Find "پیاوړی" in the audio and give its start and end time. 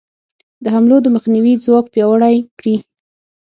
1.93-2.35